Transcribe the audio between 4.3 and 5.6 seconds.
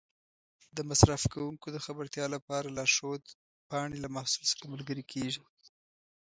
سره ملګري کېږي.